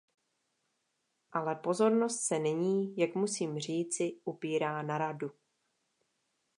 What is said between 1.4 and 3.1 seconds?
pozornost se nyní,